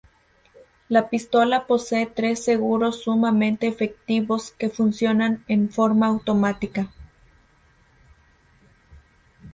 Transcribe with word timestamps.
La 0.89 1.09
pistola 1.09 1.67
posee 1.67 2.07
tres 2.07 2.43
seguros 2.43 3.03
sumamente 3.03 3.67
efectivos 3.67 4.49
que 4.57 4.71
funcionan 4.71 5.43
en 5.47 5.69
forma 5.69 6.07
automática. 6.07 6.87